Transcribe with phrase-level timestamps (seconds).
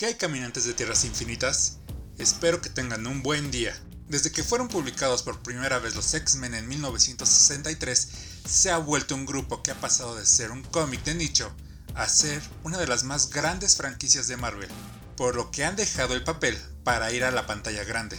[0.00, 1.76] ¿Qué hay caminantes de tierras infinitas?
[2.16, 3.78] Espero que tengan un buen día.
[4.08, 8.08] Desde que fueron publicados por primera vez los X-Men en 1963,
[8.48, 11.54] se ha vuelto un grupo que ha pasado de ser un cómic de nicho
[11.94, 14.70] a ser una de las más grandes franquicias de Marvel,
[15.18, 18.18] por lo que han dejado el papel para ir a la pantalla grande.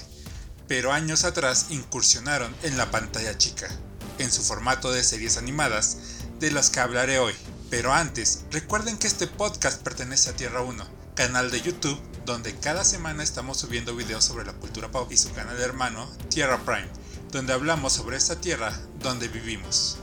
[0.68, 3.68] Pero años atrás incursionaron en la pantalla chica,
[4.20, 5.98] en su formato de series animadas,
[6.40, 7.34] de las que hablaré hoy.
[7.72, 12.84] Pero antes, recuerden que este podcast pertenece a Tierra 1 canal de YouTube donde cada
[12.84, 16.88] semana estamos subiendo videos sobre la cultura pop y su canal hermano Tierra Prime,
[17.32, 19.98] donde hablamos sobre esta tierra donde vivimos.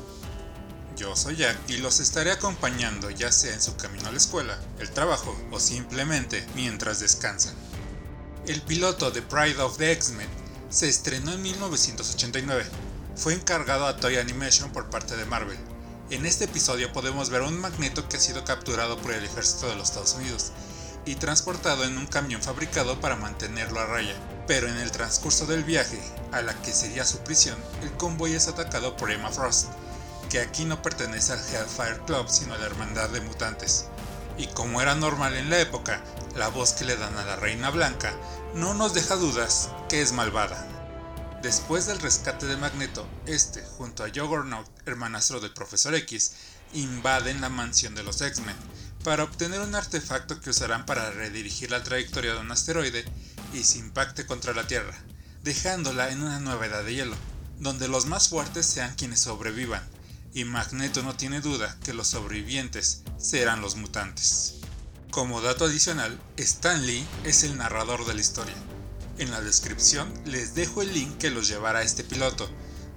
[0.96, 4.60] Yo soy Jack y los estaré acompañando ya sea en su camino a la escuela,
[4.78, 7.56] el trabajo o simplemente mientras descansan.
[8.46, 10.28] El piloto de Pride of the X-Men
[10.70, 12.64] se estrenó en 1989.
[13.16, 15.58] Fue encargado a Toy Animation por parte de Marvel.
[16.10, 19.74] En este episodio podemos ver un magneto que ha sido capturado por el ejército de
[19.74, 20.52] los Estados Unidos
[21.04, 24.14] y transportado en un camión fabricado para mantenerlo a raya.
[24.46, 26.00] Pero en el transcurso del viaje,
[26.32, 29.68] a la que sería su prisión, el convoy es atacado por Emma Frost,
[30.30, 33.86] que aquí no pertenece al Hellfire Club sino a la Hermandad de Mutantes.
[34.36, 36.02] Y como era normal en la época,
[36.36, 38.14] la voz que le dan a la Reina Blanca
[38.54, 40.66] no nos deja dudas que es malvada.
[41.42, 46.32] Después del rescate de Magneto, este, junto a Juggernaut, hermanastro del Profesor X,
[46.72, 48.56] invaden la mansión de los X-Men,
[49.04, 53.04] para obtener un artefacto que usarán para redirigir la trayectoria de un asteroide
[53.52, 54.96] y se impacte contra la Tierra,
[55.42, 57.16] dejándola en una nueva edad de hielo,
[57.58, 59.82] donde los más fuertes sean quienes sobrevivan,
[60.34, 64.56] y Magneto no tiene duda que los sobrevivientes serán los mutantes.
[65.10, 68.54] Como dato adicional, Stan Lee es el narrador de la historia.
[69.16, 72.48] En la descripción les dejo el link que los llevará a este piloto,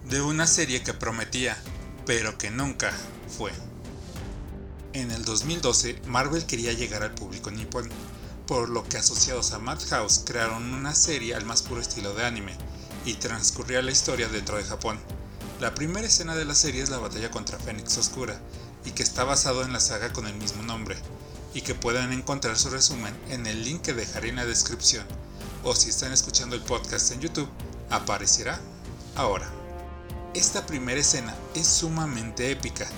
[0.09, 1.57] de una serie que prometía,
[2.05, 2.91] pero que nunca
[3.37, 3.51] fue.
[4.93, 7.89] En el 2012, Marvel quería llegar al público nipón,
[8.45, 12.57] por lo que asociados a Madhouse crearon una serie al más puro estilo de anime,
[13.05, 14.99] y transcurría la historia dentro de Japón.
[15.61, 18.37] La primera escena de la serie es la batalla contra Fénix Oscura,
[18.83, 20.97] y que está basado en la saga con el mismo nombre,
[21.53, 25.05] y que pueden encontrar su resumen en el link que dejaré en la descripción,
[25.63, 27.49] o si están escuchando el podcast en YouTube,
[27.89, 28.59] aparecerá
[29.15, 29.49] ahora.
[30.33, 32.89] Esta primera escena es sumamente épica,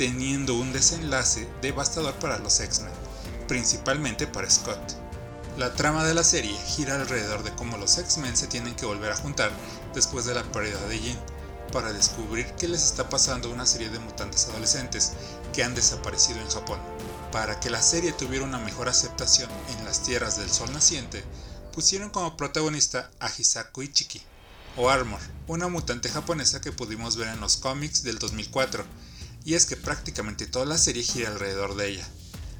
[0.00, 2.90] teniendo un desenlace devastador para los X-Men,
[3.46, 4.80] principalmente para Scott.
[5.58, 9.12] La trama de la serie gira alrededor de cómo los X-Men se tienen que volver
[9.12, 9.52] a juntar
[9.92, 11.18] después de la pérdida de Jean,
[11.70, 15.12] para descubrir qué les está pasando a una serie de mutantes adolescentes
[15.52, 16.80] que han desaparecido en Japón.
[17.30, 21.22] Para que la serie tuviera una mejor aceptación en las tierras del sol naciente,
[21.74, 24.22] pusieron como protagonista a Hisako Ichiki,
[24.78, 28.82] o Armor, una mutante japonesa que pudimos ver en los cómics del 2004
[29.44, 32.08] y es que prácticamente toda la serie gira alrededor de ella.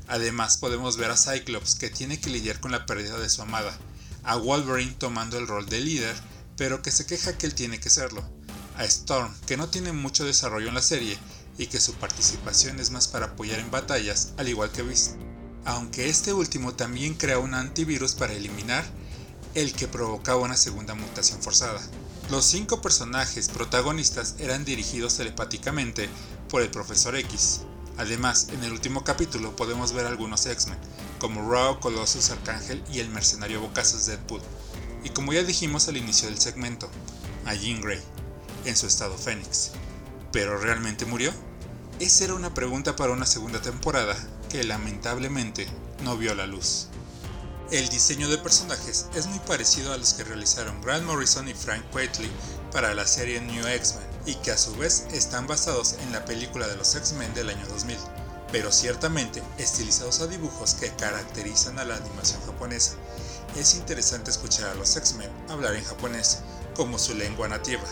[0.08, 3.78] Además podemos ver a Cyclops que tiene que lidiar con la pérdida de su amada,
[4.24, 6.16] a Wolverine tomando el rol de líder,
[6.56, 8.28] pero que se queja que él tiene que serlo,
[8.76, 11.18] a Storm que no tiene mucho desarrollo en la serie
[11.58, 15.12] y que su participación es más para apoyar en batallas, al igual que Beast,
[15.64, 18.84] aunque este último también crea un antivirus para eliminar
[19.54, 21.80] el que provocaba una segunda mutación forzada.
[22.30, 26.08] Los cinco personajes protagonistas eran dirigidos telepáticamente
[26.48, 27.62] por el Profesor X.
[27.98, 30.78] Además, en el último capítulo podemos ver algunos X-Men,
[31.18, 34.40] como Raw, Colossus, Arcángel y el mercenario Bocazas Deadpool.
[35.02, 36.88] Y como ya dijimos al inicio del segmento,
[37.46, 38.00] a Jean Grey,
[38.64, 39.72] en su estado Fénix.
[40.30, 41.32] ¿Pero realmente murió?
[41.98, 44.16] Esa era una pregunta para una segunda temporada
[44.48, 45.66] que lamentablemente
[46.04, 46.86] no vio la luz.
[47.70, 51.84] El diseño de personajes es muy parecido a los que realizaron Grant Morrison y Frank
[51.92, 52.28] Quitely
[52.72, 56.66] para la serie New X-Men, y que a su vez están basados en la película
[56.66, 57.96] de los X-Men del año 2000,
[58.50, 62.94] pero ciertamente estilizados a dibujos que caracterizan a la animación japonesa.
[63.56, 66.38] Es interesante escuchar a los X-Men hablar en japonés,
[66.74, 67.84] como su lengua nativa,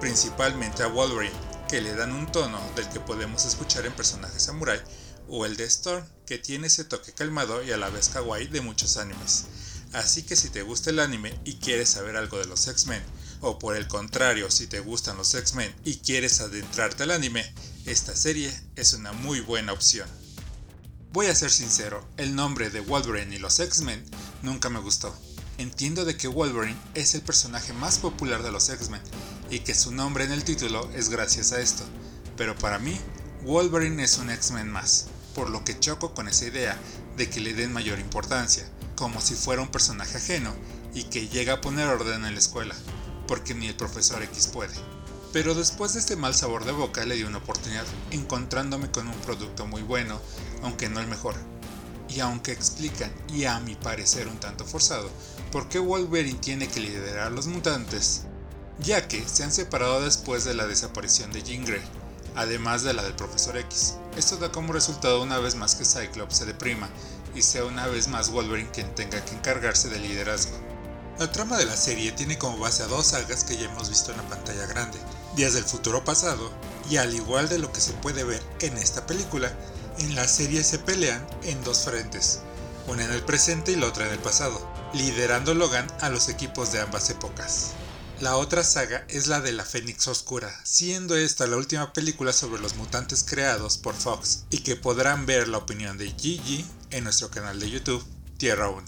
[0.00, 1.38] principalmente a Wolverine,
[1.68, 4.82] que le dan un tono del que podemos escuchar en personajes samurai
[5.30, 8.60] o el de Storm, que tiene ese toque calmado y a la vez kawaii de
[8.60, 9.46] muchos animes.
[9.92, 13.02] Así que si te gusta el anime y quieres saber algo de los X-Men,
[13.40, 17.52] o por el contrario, si te gustan los X-Men y quieres adentrarte al anime,
[17.86, 20.08] esta serie es una muy buena opción.
[21.12, 24.04] Voy a ser sincero, el nombre de Wolverine y los X-Men
[24.42, 25.16] nunca me gustó.
[25.58, 29.02] Entiendo de que Wolverine es el personaje más popular de los X-Men
[29.50, 31.84] y que su nombre en el título es gracias a esto,
[32.36, 32.98] pero para mí
[33.42, 36.78] Wolverine es un X-Men más por lo que choco con esa idea
[37.16, 40.54] de que le den mayor importancia, como si fuera un personaje ajeno
[40.94, 42.74] y que llega a poner orden en la escuela,
[43.26, 44.74] porque ni el profesor X puede.
[45.32, 49.18] Pero después de este mal sabor de boca le di una oportunidad, encontrándome con un
[49.20, 50.20] producto muy bueno,
[50.62, 51.34] aunque no el mejor.
[52.08, 55.08] y aunque explican, y a mi parecer un tanto forzado,
[55.52, 58.22] por qué Wolverine tiene que liderar a los mutantes,
[58.80, 61.82] ya que se han separado después de la desaparición de Jean Grey,
[62.34, 63.94] además de la del Profesor X.
[64.16, 66.88] Esto da como resultado una vez más que Cyclops se deprima
[67.34, 70.58] y sea una vez más Wolverine quien tenga que encargarse del liderazgo.
[71.18, 74.10] La trama de la serie tiene como base a dos sagas que ya hemos visto
[74.10, 74.98] en la pantalla grande,
[75.36, 76.50] Días del futuro pasado,
[76.90, 79.52] y al igual de lo que se puede ver en esta película,
[79.98, 82.40] en la serie se pelean en dos frentes,
[82.88, 84.60] una en el presente y la otra en el pasado,
[84.92, 87.72] liderando Logan a los equipos de ambas épocas.
[88.20, 92.60] La otra saga es la de la Fénix Oscura, siendo esta la última película sobre
[92.60, 97.30] los mutantes creados por Fox y que podrán ver la opinión de Gigi en nuestro
[97.30, 98.04] canal de YouTube,
[98.36, 98.82] Tierra 1.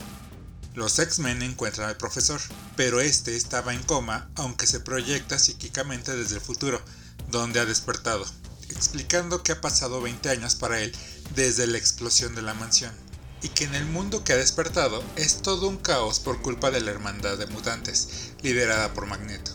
[0.75, 2.43] Los X-Men encuentran al profesor,
[2.77, 6.83] pero este estaba en coma aunque se proyecta psíquicamente desde el futuro,
[7.31, 8.27] donde ha despertado,
[8.69, 10.95] explicando que ha pasado 20 años para él
[11.35, 12.93] desde la explosión de la mansión
[13.43, 16.81] y que en el mundo que ha despertado es todo un caos por culpa de
[16.81, 19.53] la hermandad de mutantes, liderada por Magneto,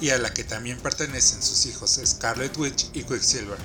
[0.00, 3.58] y a la que también pertenecen sus hijos Scarlet Witch y Quicksilver.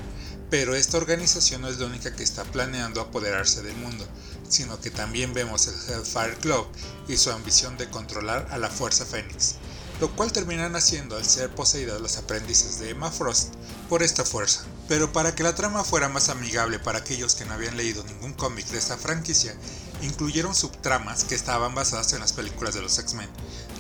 [0.50, 4.06] Pero esta organización no es la única que está planeando apoderarse del mundo,
[4.50, 6.68] sino que también vemos el Hellfire Club
[7.08, 9.56] y su ambición de controlar a la Fuerza Fénix,
[10.02, 13.54] lo cual terminan haciendo al ser poseídas los aprendices de Emma Frost
[13.88, 14.64] por esta fuerza.
[14.88, 18.34] Pero para que la trama fuera más amigable para aquellos que no habían leído ningún
[18.34, 19.54] cómic de esta franquicia,
[20.02, 23.30] incluyeron subtramas que estaban basadas en las películas de los X-Men,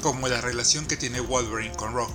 [0.03, 2.13] como la relación que tiene Wolverine con Rogue,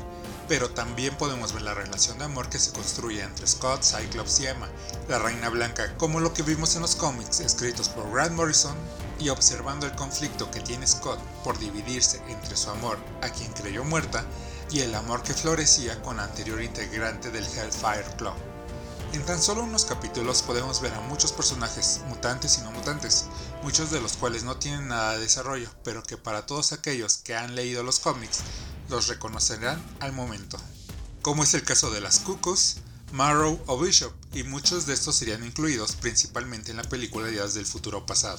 [0.49, 4.47] pero también podemos ver la relación de amor que se construye entre Scott, Cyclops y
[4.47, 4.69] Emma,
[5.09, 8.77] la Reina Blanca, como lo que vimos en los cómics escritos por Grant Morrison,
[9.19, 13.85] y observando el conflicto que tiene Scott por dividirse entre su amor a quien creyó
[13.85, 14.25] muerta
[14.71, 18.35] y el amor que florecía con la anterior integrante del Hellfire Club.
[19.13, 23.27] En tan solo unos capítulos podemos ver a muchos personajes, mutantes y no mutantes,
[23.63, 27.35] muchos de los cuales no tienen nada de desarrollo, pero que para todos aquellos que
[27.35, 28.41] han leído los cómics
[28.91, 30.59] los reconocerán al momento.
[31.23, 32.77] Como es el caso de las Cuckoos,
[33.13, 37.65] Marrow o Bishop, y muchos de estos serían incluidos principalmente en la película Días del
[37.65, 38.39] Futuro Pasado.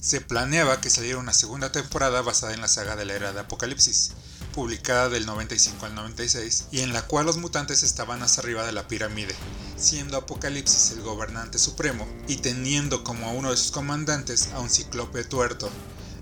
[0.00, 3.40] Se planeaba que saliera una segunda temporada basada en la saga de la era de
[3.40, 4.12] Apocalipsis,
[4.54, 8.70] publicada del 95 al 96 y en la cual los mutantes estaban hasta arriba de
[8.70, 9.34] la pirámide,
[9.76, 15.24] siendo Apocalipsis el gobernante supremo y teniendo como uno de sus comandantes a un cíclope
[15.24, 15.68] tuerto.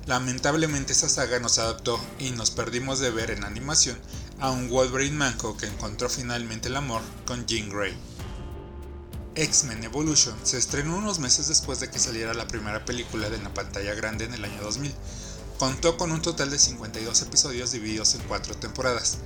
[0.06, 3.98] Lamentablemente esta saga nos adaptó y nos perdimos de ver en animación
[4.40, 7.94] a un Wolverine manco que encontró finalmente el amor con Jean Grey.
[9.36, 13.52] X-Men Evolution se estrenó unos meses después de que saliera la primera película de la
[13.52, 14.94] pantalla grande en el año 2000,
[15.58, 19.16] Contó con un total de 52 episodios divididos en 4 temporadas.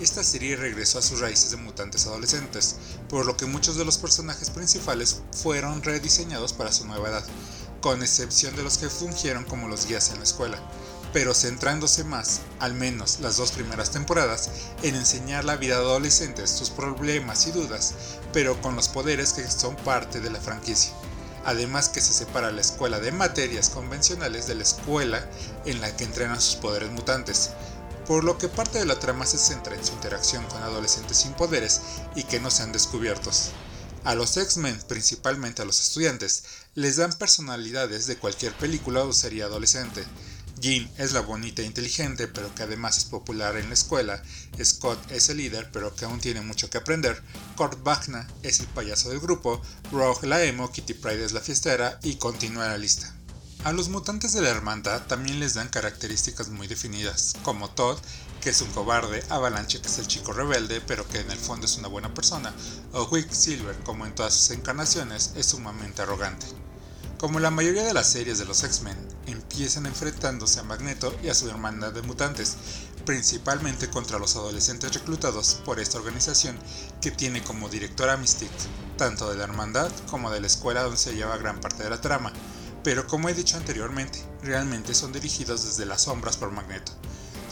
[0.00, 2.76] Esta serie regresó a sus raíces de mutantes adolescentes,
[3.08, 7.24] por lo que muchos de los personajes principales fueron rediseñados para su nueva edad,
[7.80, 10.62] con excepción de los que fungieron como los guías en la escuela,
[11.12, 14.50] pero centrándose más, al menos las dos primeras temporadas,
[14.82, 17.94] en enseñar la vida de adolescentes, sus problemas y dudas,
[18.32, 20.92] pero con los poderes que son parte de la franquicia
[21.44, 25.26] además que se separa la escuela de materias convencionales de la escuela
[25.64, 27.50] en la que entrenan sus poderes mutantes,
[28.06, 31.32] por lo que parte de la trama se centra en su interacción con adolescentes sin
[31.32, 31.80] poderes
[32.14, 33.50] y que no sean descubiertos.
[34.02, 39.42] A los X-Men, principalmente a los estudiantes, les dan personalidades de cualquier película o serie
[39.42, 40.04] adolescente,
[40.60, 44.22] Jean es la bonita e inteligente, pero que además es popular en la escuela.
[44.62, 47.22] Scott es el líder, pero que aún tiene mucho que aprender.
[47.56, 49.62] Kurt Wagner es el payaso del grupo.
[49.90, 53.14] Rogue la emo, Kitty Pride es la fiestera y continúa la lista.
[53.64, 57.98] A los mutantes de la hermandad también les dan características muy definidas, como Todd,
[58.40, 61.66] que es un cobarde, Avalanche, que es el chico rebelde, pero que en el fondo
[61.66, 62.54] es una buena persona,
[62.92, 66.46] o Quicksilver, como en todas sus encarnaciones, es sumamente arrogante.
[67.18, 68.96] Como la mayoría de las series de los X-Men,
[69.30, 72.56] empiezan enfrentándose a Magneto y a su hermandad de mutantes,
[73.04, 76.58] principalmente contra los adolescentes reclutados por esta organización
[77.00, 78.50] que tiene como directora Mystique,
[78.96, 82.00] tanto de la hermandad como de la escuela donde se lleva gran parte de la
[82.00, 82.32] trama,
[82.82, 86.92] pero como he dicho anteriormente, realmente son dirigidos desde las sombras por Magneto.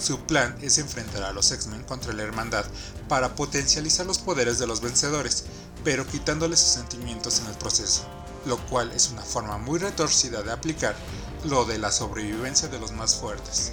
[0.00, 2.64] Su plan es enfrentar a los X-Men contra la hermandad
[3.08, 5.44] para potencializar los poderes de los vencedores,
[5.84, 8.06] pero quitándoles sus sentimientos en el proceso
[8.46, 10.96] lo cual es una forma muy retorcida de aplicar
[11.44, 13.72] lo de la sobrevivencia de los más fuertes.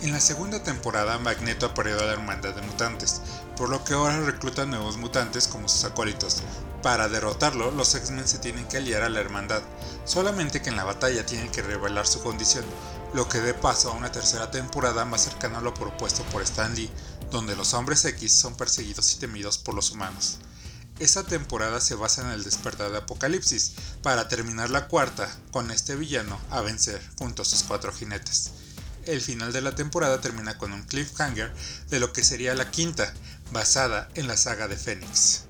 [0.00, 3.20] En la segunda temporada Magneto perdido a la hermandad de mutantes,
[3.56, 6.42] por lo que ahora recluta nuevos mutantes como sus acólitos.
[6.82, 9.62] Para derrotarlo, los X-Men se tienen que aliar a la hermandad,
[10.04, 12.64] solamente que en la batalla tienen que revelar su condición,
[13.12, 16.72] lo que dé paso a una tercera temporada más cercana a lo propuesto por Stan
[16.76, 16.90] Lee,
[17.32, 20.38] donde los hombres X son perseguidos y temidos por los humanos.
[20.98, 25.94] Esa temporada se basa en el despertar de Apocalipsis, para terminar la cuarta con este
[25.94, 28.50] villano a vencer junto a sus cuatro jinetes.
[29.06, 31.54] El final de la temporada termina con un cliffhanger
[31.88, 33.14] de lo que sería la quinta,
[33.52, 35.44] basada en la saga de Fénix.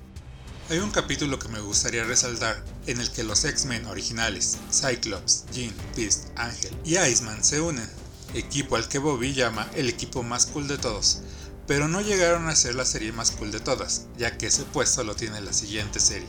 [0.69, 5.73] Hay un capítulo que me gustaría resaltar en el que los X-Men originales, Cyclops, Jean,
[5.95, 7.89] Beast, Ángel y Iceman se unen,
[8.35, 11.21] equipo al que Bobby llama el equipo más cool de todos,
[11.69, 15.03] pero no llegaron a ser la serie más cool de todas, ya que ese puesto
[15.03, 16.27] lo tiene la siguiente serie.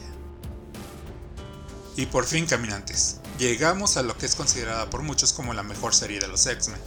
[1.97, 5.95] Y por fin, caminantes, llegamos a lo que es considerada por muchos como la mejor
[5.95, 6.79] serie de los X-Men,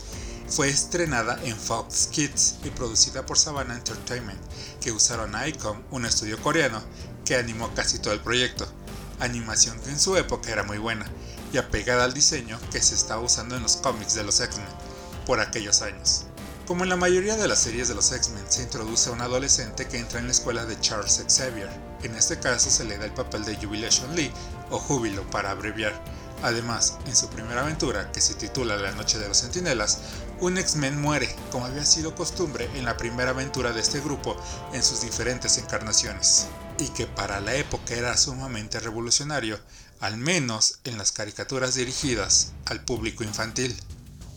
[0.47, 4.39] fue estrenada en Fox Kids y producida por Savannah Entertainment,
[4.79, 6.79] que usaron a ICOM, un estudio coreano,
[7.25, 8.71] que animó casi todo el proyecto,
[9.19, 11.07] animación que en su época era muy buena
[11.51, 14.67] y apegada al diseño que se estaba usando en los cómics de los X-Men
[15.25, 16.25] por aquellos años.
[16.65, 19.85] Como en la mayoría de las series de los X-Men, se introduce a un adolescente
[19.85, 21.69] que entra en la escuela de Charles Xavier.
[22.03, 24.31] En este caso se le da el papel de Jubilation Lee,
[24.69, 25.93] o Júbilo para abreviar.
[26.41, 29.99] Además, en su primera aventura, que se titula La Noche de los Centinelas,
[30.39, 34.37] un X-Men muere, como había sido costumbre en la primera aventura de este grupo
[34.71, 36.47] en sus diferentes encarnaciones,
[36.79, 39.59] y que para la época era sumamente revolucionario,
[39.99, 43.77] al menos en las caricaturas dirigidas al público infantil.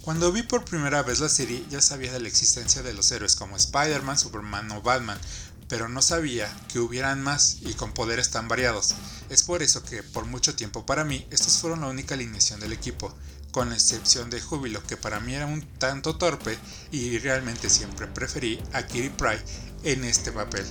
[0.07, 3.35] Cuando vi por primera vez la serie ya sabía de la existencia de los héroes
[3.35, 5.19] como Spider-Man, Superman o Batman,
[5.67, 8.95] pero no sabía que hubieran más y con poderes tan variados.
[9.31, 12.73] Es por eso que por mucho tiempo para mí estos fueron la única alineación del
[12.73, 13.13] equipo,
[13.51, 16.57] con excepción de Júbilo, que para mí era un tanto torpe
[16.93, 19.43] y realmente siempre preferí a Kitty Pryde
[19.83, 20.65] en este papel.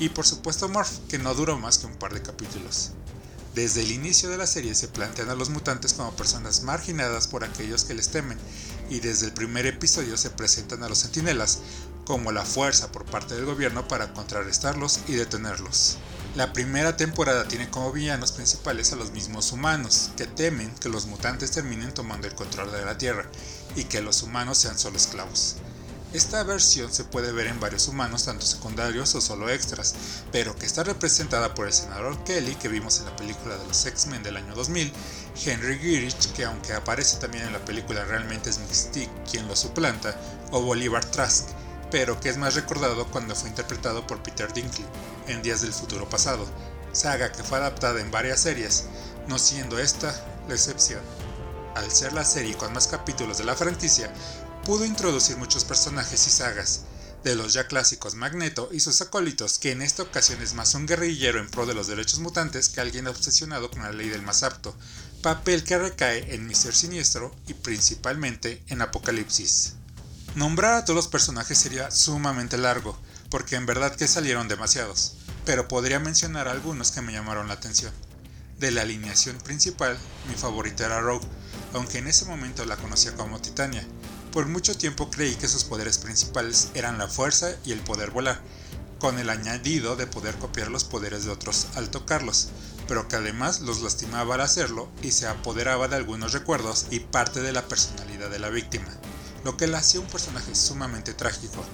[0.00, 2.90] Y por supuesto Morph, que no duró más que un par de capítulos.
[3.54, 7.42] Desde el inicio de la serie se plantean a los mutantes como personas marginadas por
[7.42, 8.38] aquellos que les temen,
[8.88, 11.58] y desde el primer episodio se presentan a los sentinelas
[12.04, 15.98] como la fuerza por parte del gobierno para contrarrestarlos y detenerlos.
[16.36, 21.06] La primera temporada tiene como villanos principales a los mismos humanos, que temen que los
[21.06, 23.28] mutantes terminen tomando el control de la Tierra
[23.74, 25.56] y que los humanos sean solo esclavos.
[26.12, 29.94] Esta versión se puede ver en varios humanos, tanto secundarios o solo extras,
[30.32, 33.86] pero que está representada por el senador Kelly que vimos en la película de los
[33.86, 34.92] X-Men del año 2000,
[35.44, 40.20] Henry Girich, que aunque aparece también en la película realmente es Mystique quien lo suplanta,
[40.50, 41.46] o Bolivar Trask,
[41.92, 44.86] pero que es más recordado cuando fue interpretado por Peter Dinkley
[45.28, 46.44] en Días del Futuro Pasado,
[46.90, 48.86] saga que fue adaptada en varias series,
[49.28, 50.12] no siendo esta
[50.48, 51.02] la excepción.
[51.76, 54.12] Al ser la serie con más capítulos de la franquicia,
[54.64, 56.82] pudo introducir muchos personajes y sagas,
[57.24, 60.86] de los ya clásicos Magneto y sus acólitos, que en esta ocasión es más un
[60.86, 64.42] guerrillero en pro de los derechos mutantes que alguien obsesionado con la ley del más
[64.42, 64.74] apto,
[65.22, 69.74] papel que recae en Mister Siniestro y principalmente en Apocalipsis.
[70.34, 72.98] Nombrar a todos los personajes sería sumamente largo,
[73.30, 75.14] porque en verdad que salieron demasiados,
[75.44, 77.92] pero podría mencionar algunos que me llamaron la atención.
[78.58, 79.98] De la alineación principal,
[80.28, 81.26] mi favorita era Rogue,
[81.74, 83.86] aunque en ese momento la conocía como Titania.
[84.32, 88.40] Por mucho tiempo creí que sus poderes principales eran la fuerza y el poder volar,
[88.98, 92.48] con el añadido de poder copiar los poderes de otros al tocarlos,
[92.86, 97.40] pero que además los lastimaba al hacerlo y se apoderaba de algunos recuerdos y parte
[97.40, 98.88] de la personalidad de la víctima
[99.44, 101.64] lo que la hacía un personaje sumamente trágico,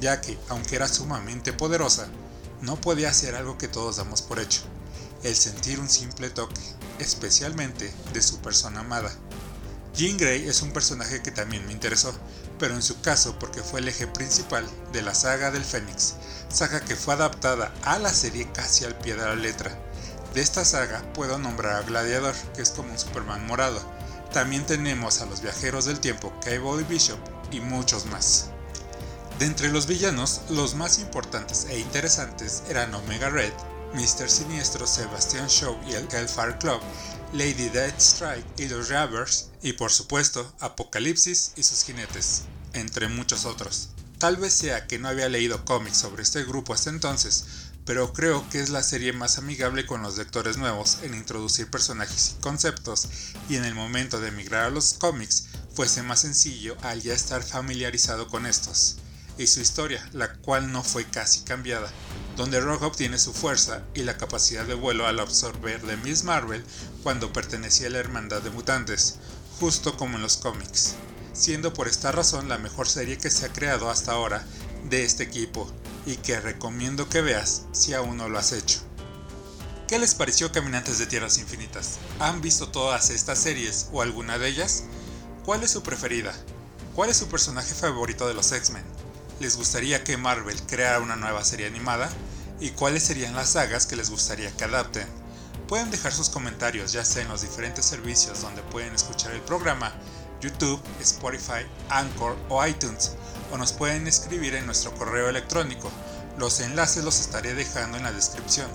[0.00, 2.08] ya que, aunque era sumamente poderosa,
[2.60, 4.62] no podía hacer algo que todos damos por hecho,
[5.22, 6.60] el sentir un simple toque,
[6.98, 9.12] especialmente de su persona amada.
[9.98, 12.14] Jean Grey es un personaje que también me interesó,
[12.56, 16.14] pero en su caso porque fue el eje principal de la saga del Fénix,
[16.48, 19.76] saga que fue adaptada a la serie casi al pie de la letra.
[20.34, 23.82] De esta saga puedo nombrar a Gladiador, que es como un Superman morado,
[24.32, 27.18] también tenemos a los viajeros del tiempo Cable y Bishop
[27.50, 28.50] y muchos más.
[29.40, 33.52] De entre los villanos, los más importantes e interesantes eran Omega Red,
[33.94, 34.28] Mr.
[34.28, 36.80] Siniestro, Sebastian Shaw y el Hellfire Club,
[37.32, 42.42] Lady Deathstrike y los Ravers, y por supuesto Apocalipsis y sus jinetes,
[42.72, 43.90] entre muchos otros.
[44.18, 47.44] Tal vez sea que no había leído cómics sobre este grupo hasta entonces,
[47.84, 52.34] pero creo que es la serie más amigable con los lectores nuevos en introducir personajes
[52.36, 53.08] y conceptos,
[53.48, 57.42] y en el momento de migrar a los cómics fuese más sencillo al ya estar
[57.42, 58.96] familiarizado con estos,
[59.38, 61.90] y su historia, la cual no fue casi cambiada,
[62.36, 66.64] donde Rogue obtiene su fuerza y la capacidad de vuelo al absorber de Miss Marvel
[67.02, 69.16] cuando pertenecía a la Hermandad de Mutantes,
[69.60, 70.94] justo como en los cómics,
[71.32, 74.44] siendo por esta razón la mejor serie que se ha creado hasta ahora
[74.90, 75.72] de este equipo,
[76.04, 78.80] y que recomiendo que veas si aún no lo has hecho.
[79.88, 81.98] ¿Qué les pareció Caminantes de Tierras Infinitas?
[82.18, 84.84] ¿Han visto todas estas series o alguna de ellas?
[85.44, 86.34] ¿Cuál es su preferida?
[86.94, 88.84] ¿Cuál es su personaje favorito de los X-Men?
[89.40, 92.10] ¿Les gustaría que Marvel creara una nueva serie animada?
[92.60, 95.06] y cuáles serían las sagas que les gustaría que adapten.
[95.68, 99.92] Pueden dejar sus comentarios ya sea en los diferentes servicios donde pueden escuchar el programa,
[100.40, 103.12] YouTube, Spotify, Anchor o iTunes,
[103.52, 105.90] o nos pueden escribir en nuestro correo electrónico.
[106.38, 108.70] Los enlaces los estaré dejando en la descripción.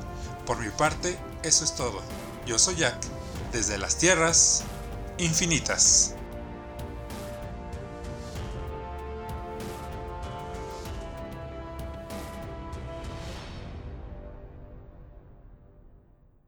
[0.46, 2.02] Por mi parte, eso es todo.
[2.46, 2.98] Yo soy Jack,
[3.52, 4.64] desde las tierras
[5.18, 6.13] infinitas.